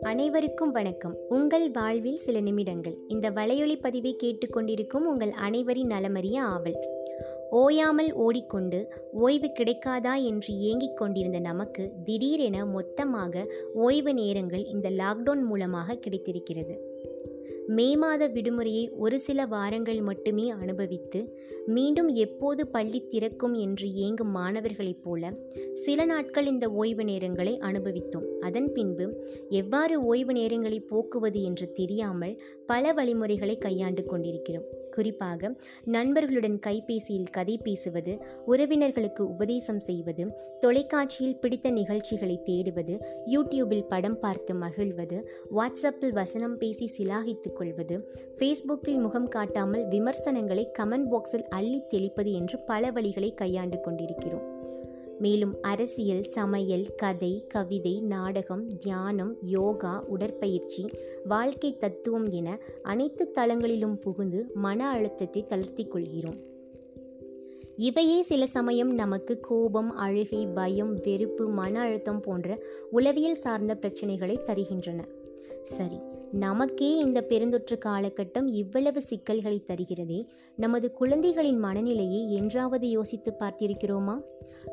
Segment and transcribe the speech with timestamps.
[0.00, 1.16] அனைவருக்கும் வணக்கம்.
[1.28, 2.94] உங்கள் வாழ்வில் சில நிமிடங்கள்.
[3.08, 6.78] இந்த வலையொலி பதிவை கேட்டுக்கொண்டிருக்கும் உங்கள் அனைவரின் நலமறிய ஆவல்.
[7.50, 15.96] ஓயாமல் ஓடிக்கொண்டு ஓய்வு கிடைக்காதா என்று ஏங்கிக் கொண்டிருந்த நமக்கு திடீரென மொத்தமாக ஓய்வு நேரங்கள் இந்த லாக்டவுன் மூலமாக
[15.96, 16.89] கிடைத்திருக்கிறது.
[17.76, 21.20] மே மாத விடுமுறையை ஒரு சில வாரங்கள் மட்டுமே அனுபவித்து
[21.66, 25.32] மீண்டும் எப்போது பள்ளி திறக்கும் என்று ஏங்கும் மாணவர்களைப் போல
[25.74, 28.26] சில நாட்கள் இந்த ஓய்வு நேரங்களை அனுபவித்தோம்.
[28.40, 29.06] அதன் பின்பு
[29.48, 34.68] எவ்வாறு ஓய்வு நேரங்களை போக்குவது என்று தெரியாமல் பல வழிமுறைகளை கையாண்டு கொண்டிருக்கிறோம்.
[34.90, 35.50] குறிப்பாக
[35.84, 38.12] நண்பர்களுடன் கைபேசியில் கதை பேசுவது
[38.46, 40.24] உறவினர்களுக்கு உபதேசம் செய்வது
[40.60, 45.18] தொலைக்காட்சியில் பிடித்த நிகழ்ச்சிகளை தேடுவது யூடியூபில் படம் பார்த்து மகிழ்வது
[45.56, 47.96] வாட்ஸ்அப்பில் வசனம் பேசி சிலாகித்துக் கொள்வது
[48.38, 54.46] ஃபேஸ்புக்கில் முகம் காட்டாமல் விமர்சனங்களை கமெண்ட் பாக்ஸில் அள்ளி தெளிப்பது என்று பல வழிகளை கையாண்டு கொண்டிருக்கிறோம்.
[55.24, 60.84] மேலும் அரசியல் சமையல் கதை கவிதை நாடகம் தியானம் யோகா உடற்பயிற்சி
[61.24, 62.58] வாழ்க்கை தத்துவம் என
[62.92, 66.38] அனைத்து தளங்களிலும் புகுந்து மன அழுத்தத்தை தளர்த்தி கொள்கிறோம்.
[67.88, 72.58] இவையே சில சமயம் நமக்கு கோபம் அழுகை பயம் வெறுப்பு மன அழுத்தம் போன்ற
[72.90, 75.00] உளவியல் சார்ந்த பிரச்சனைகளை தருகின்றன.
[75.62, 76.00] சரி
[76.32, 84.20] நமக்கே இந்த பெருந்தொற்று காலகட்டம் இவ்வளவு சிக்கல்களை தருகிறதே நமது குழந்தைகளின் மனநிலையை என்றாவது யோசித்து பார்த்திருக்கிறோமா?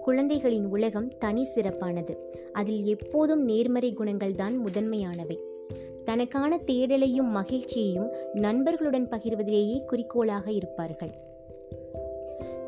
[0.00, 2.16] குழந்தைகளின் உலகம் தனி சிறப்பானது
[2.52, 5.38] அதில் எப்போதும் நேர்மறை குணங்கள் தான் முதன்மையானவை.
[6.04, 11.32] தனக்கான தேடலையும் மகிழ்ச்சியையும் நண்பர்களுடன் பகிர்வதிலேயே குறிக்கோளாக இருப்பார்கள்.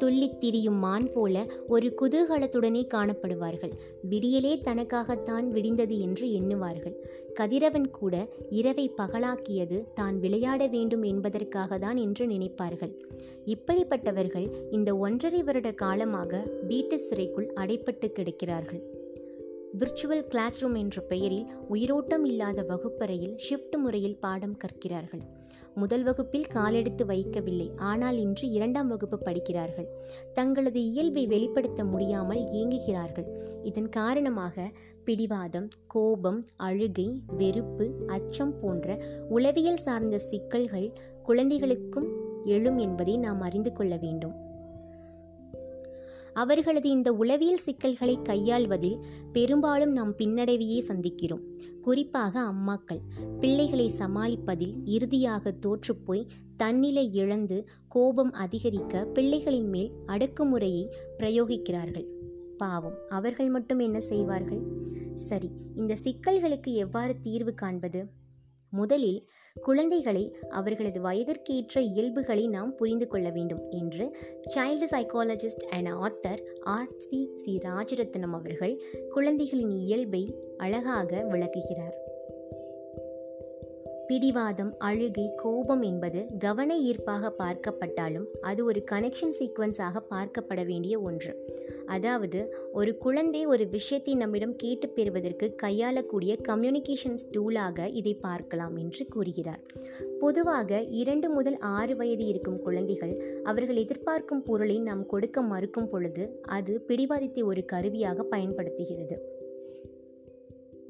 [0.00, 3.72] துள்ளித் திரியும் மான் போல ஒரு குதூகலத்துடனே காணப்படுவார்கள்.
[4.10, 6.96] விடியலே தனக்காகத்தான் விடிந்தது என்று எண்ணுவார்கள்.
[7.34, 8.14] கதிரவன் கூட
[8.50, 12.94] இரவை பகலாக்கியது தான் விளையாட வேண்டும் என்பதற்காக தான் என்று நினைப்பார்கள்.
[13.46, 18.82] இப்படிப்பட்டவர்கள் இந்த ஒன்றரை வருட காலமாக வீட்டு சிறைக்குள் அடைப்பட்டு கிடக்கிறார்கள்.
[19.78, 25.22] விர்ச்சுவல் கிளாஸ் ரூம் என்ற பெயரில் உயிரோட்டம் இல்லாத வகுப்பறையில் ஷிஃப்ட் முறையில் பாடம் கற்கிறார்கள்.
[25.74, 29.88] முதல் வகுப்பில் காலெடுத்து வைக்கவில்லை ஆனால் இன்று இரண்டாம் வகுப்பு படிக்கிறார்கள்.
[30.32, 33.28] தங்களது இயல்பை வெளிப்படுத்த முடியாமல் இயங்குகிறார்கள்
[33.62, 34.70] இதன் காரணமாக
[35.04, 38.98] பிடிவாதம் கோபம் அழுகை வெறுப்பு அச்சம் போன்ற
[39.28, 40.92] உளவியல் சார்ந்த சிக்கல்கள்
[41.22, 42.10] குழந்தைகளுக்கும்
[42.44, 44.49] எழும் என்பதை நாம் அறிந்து கொள்ள வேண்டும்.
[46.34, 48.98] அவர்களது இந்த உளவியல் சிக்கல்களை கையாள்வதில்
[49.32, 51.40] பெரும்பாலும் நாம் பின்னடைவையே சந்திக்கிறோம்.
[51.80, 53.00] குறிப்பாக அம்மாக்கள்.
[53.40, 56.26] பிள்ளைகளை சமாளிப்பதில் இறுதியாக தோற்றுப்போய்
[56.56, 62.06] தன்னிலை இழந்து கோபம் அதிகரிக்க பிள்ளைகளின் மேல் அடக்குமுறையை பிரயோகிக்கிறார்கள்.
[62.56, 62.96] பாவம்.
[63.08, 64.60] அவர்கள் மட்டும் என்ன செய்வார்கள்?
[65.14, 68.06] சரி இந்த சிக்கல்களுக்கு எவ்வாறு தீர்வு காண்பது?
[68.70, 69.28] முதலில்
[69.60, 74.16] குழந்தைகளை அவர்களது வயதிற்கேற்ற இயல்புகளை நாம் புரிந்து கொள்ள வேண்டும் என்று
[74.54, 82.08] child psychologist and author R C C Rajarathnam அவர்கள் குழந்தைகளின் இயல்பை அழகாக விளக்குகிறார்.
[84.10, 91.46] பிடிவாதம் அழுகை கோபம் என்பது கவன ஈர்ப்பாக பார்க்கப்பட்டாலும் அது ஒரு கனெக்ஷன் சீக்வன்ஸாக பார்க்கப்பட வேண்டிய ஒன்று.
[91.86, 99.60] அதாவது ஒரு குழந்தை ஒரு விஷயத்தை நம்மிடம் கேட்டு பெறுவதற்கு கையாளக்கூடிய கம்யூனிகேஷன்ஸ் டூலாக இதை பார்க்கலாம் என்று கூறுகிறார்.
[100.20, 106.80] பொதுவாக இரண்டு முதல் ஆறு வயது இருக்கும் குழந்தைகள் அவர்கள் எதிர்பார்க்கும் பொருளை நாம் கொடுக்க மறுக்கும் பொழுது அது
[106.80, 109.38] பிடிவாதத்தை ஒரு கருவியாக பயன்படுத்துகிறது.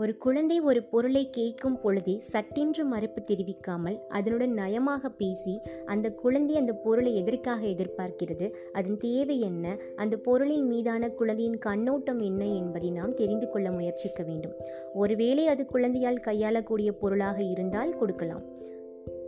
[0.01, 6.73] ஒரு குழந்தை ஒரு பொருளை கேட்கும் பொழுதே சட்டென்று மறுப்பு தெரிவிக்காமல் அதனுடன் நயமாக பேசி அந்த குழந்தை அந்த
[6.73, 8.55] பொருளை எதற்காக எதிர்பார்க்கிறது?
[8.73, 9.77] அதன் தேவை என்ன?
[9.97, 14.53] அந்த பொருளின் மீதான குழந்தையின் கண்ணோட்டம் என்ன என்பதை நாம் தெரிந்து கொள்ள முயற்சிக்க வேண்டும்.
[14.95, 18.43] ஒருவேளை அது குழந்தையால் கையாளக்கூடிய பொருளாக இருந்தால் கொடுக்கலாம்.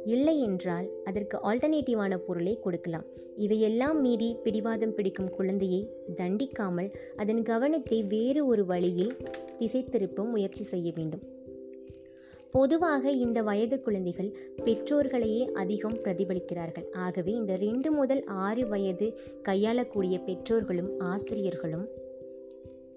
[0.05, 3.05] இல்லை என்றால் அதற்கு ஆல்டர்னேட்டிவான பொருளை கொடுக்கலாம்.
[3.37, 9.17] இவையெல்லாம் மீறி பிடிவாதம் பிடிக்கும் குழந்தையை தண்டிக்காமல் அதன் கவனத்தை வேறு ஒரு வழியில்
[9.59, 11.21] திசை திருப்பும் முயற்சி செய்ய வேண்டும்.
[12.51, 16.93] பொதுவாக இந்த வயது குழந்தைகள் பெற்றோர்களையே அதிகம் பிரதிபலிக்கிறார்கள்.
[16.93, 21.89] ஆகவே இந்த ரெண்டு முதல் ஆறு வயது கையாளக்கூடிய பெற்றோர்களும் ஆசிரியர்களும்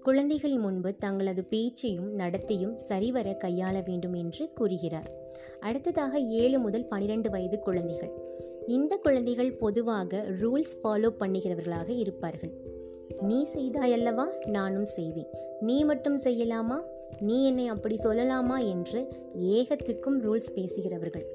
[0.05, 5.11] குழந்தைகள் முன்பு தங்களது பேச்சையும் நடத்தையும் சரிவர கையாள வேண்டும் என்று கூறுகிறார்.
[5.59, 8.11] அடுத்ததாக ஏழு முதல் பனிரெண்டு வயது குழந்தைகள்.
[8.67, 12.51] இந்த குழந்தைகள் பொதுவாக ரூல்ஸ் ஃபாலோ பண்ணுகிறவர்களாக இருப்பார்கள்.
[13.21, 14.47] நீ செய்தாயல்லவா?
[14.47, 15.27] நானும் செய்வேன்.
[15.59, 16.81] நீ மட்டும் செய்யலாமா?
[17.19, 18.69] நீ என்னை அப்படி சொல்லலாமா?
[18.69, 19.07] என்று
[19.39, 21.25] ஏகத்துக்கும் ரூல்ஸ் பேசுகிறவர்கள்.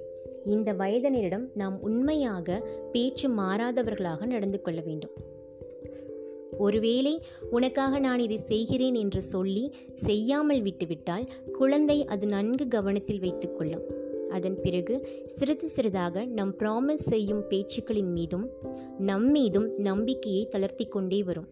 [0.45, 5.39] இந்த வயதினரிடம் நாம் உண்மையாக பேச்சு மாறாதவர்களாக நடந்து கொள்ள வேண்டும்.
[6.61, 7.15] ஒருவேளை
[7.51, 9.65] உனக்காக நான் இதை செய்கிறேன் என்று சொல்லி
[9.95, 13.87] செய்யாமல் விட்டுவிட்டால் குழந்தை அது நன்கு கவனத்தில் வைத்துக்கொள்ளும்.
[14.31, 14.95] அதன் பிறகு
[15.27, 18.47] சிறிது சிறிதாக நம் ப்ராமிஸ் செய்யும் பேச்சுக்களின் மீதும்
[18.99, 21.49] நம் மீதும் நம்பிக்கையை தளர்த்தி கொண்டே வரும்.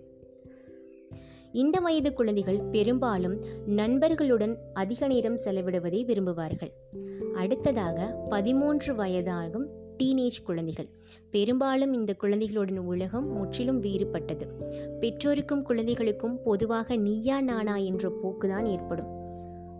[1.52, 6.72] இந்த வயது குழந்தைகள் பெரும்பாலும் நண்பர்களுடன் அதிக நேரம் செலவிடுவதை விரும்புவார்கள்.
[7.34, 9.66] அடுத்ததாக பதிமூன்று வயதாகும்
[10.02, 10.88] டீனேஜ் குழந்தைகள்.
[11.30, 14.46] பெரும்பாலும் இந்த குழந்தைகளுடன் உலகம் முற்றிலும் வேறுபட்டது.
[15.00, 19.16] பெற்றோருக்கும் குழந்தைகளுக்கும் பொதுவாக நீயா நானா என்ற போக்குதான் ஏற்படும்.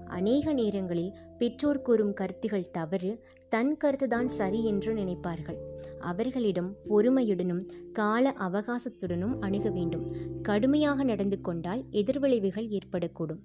[0.07, 5.59] அநேக நேரங்களில் பெற்றோர் கூறும் கருத்துகள் தவறு தன் கருத்துதான் சரி என்று நினைப்பார்கள்.
[5.99, 10.11] அவர்களிடம் பொறுமையுடனும் கால அவகாசத்துடனும் அணுக வேண்டும்.
[10.43, 13.39] கடுமையாக நடந்து கொண்டால் எதிர்விளைவுகள் ஏற்படக்கூடும்.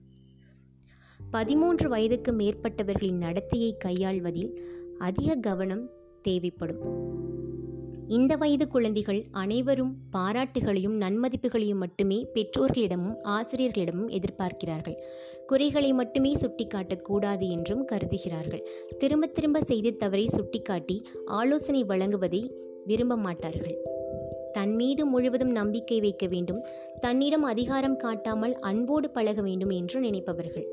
[1.31, 4.57] பதிமூன்று வயதுக்கு மேற்பட்டவர்களின் நடத்தையை கையாள்வதில்
[4.97, 5.89] அதிக கவனம்
[6.23, 6.81] தேவைப்படும்.
[8.07, 14.97] இந்த வயது குழந்தைகள் அனைவரும் பாராட்டுகளையும் நன்மதிப்புகளையும் மட்டுமே பெற்றோர்களிடமும் ஆசிரியர்களிடமும் எதிர்பார்க்கிறார்கள்.
[15.47, 18.63] குறைகளை மட்டுமே சுட்டிக்காட்டக்கூடாது என்றும் கருதுகிறார்கள்.
[18.97, 22.41] திரும்ப திரும்ப செய்து தவறை சுட்டிக்காட்டி ஆலோசனை வழங்குவதை
[22.85, 23.77] விரும்ப மாட்டார்கள்.
[24.51, 26.61] தன் மீது முழுவதும் நம்பிக்கை வைக்க வேண்டும்.
[26.99, 30.67] தன்னிடம் அதிகாரம் காட்டாமல் அன்போடு பழக வேண்டும் என்று நினைப்பவர்கள்.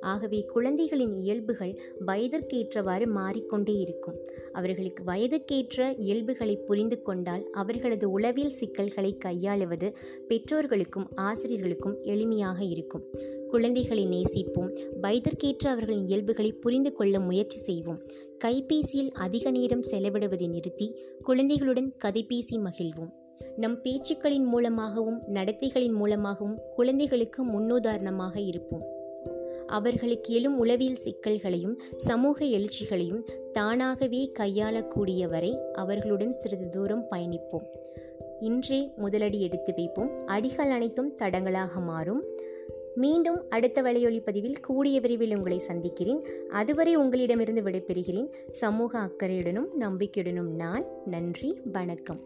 [0.00, 4.18] ஆகவே குழந்தைகளின் இயல்புகள் வயதிற்கேற்றவாறு மாறிக்கொண்டே இருக்கும்.
[4.52, 9.96] அவர்களுக்கு வயதுக்கேற்ற இயல்புகளை புரிந்து கொண்டால் அவர்களது உளவியல் சிக்கல்களை கையாளுவது
[10.28, 13.04] பெற்றோர்களுக்கும் ஆசிரியர்களுக்கும் எளிமையாக இருக்கும்.
[13.48, 18.02] குழந்தைகளை நேசிப்போம் வயதிற்கேற்ற அவர்களின் இயல்புகளை புரிந்து கொள்ள முயற்சி செய்வோம்.
[18.44, 23.12] கைபேசியில் அதிக நேரம் செலவிடுவதை நிறுத்தி குழந்தைகளுடன் கதைபேசி மகிழ்வோம்.
[23.56, 29.00] நம் பேச்சுக்களின் மூலமாகவும் நடத்தைகளின் மூலமாகவும் குழந்தைகளுக்கு முன்னுதாரணமாக இருப்போம்.
[29.66, 37.64] அவர்களுக்கு எழும் உளவியல் சிக்கல்களையும் சமூக எழுச்சிகளையும் தானாகவே கையாளக்கூடிய வரை அவர்களுடன் சிறிது தூரம் பயணிப்போம்.
[38.40, 40.26] இன்றே முதலடி எடுத்து வைப்போம்.
[40.26, 42.24] அடிகள் அனைத்தும் தடங்களாக மாறும்.
[42.94, 46.26] மீண்டும் அடுத்த வலையொலி பதிவில் கூடிய விரைவில் உங்களை சந்திக்கிறேன்.
[46.50, 48.28] அதுவரை உங்களிடமிருந்து விடைபெறுகிறேன்.
[48.50, 52.18] சமூக அக்கறையுடனும் நம்பிக்கையுடனும் நான் நன்றி வணக்கம்.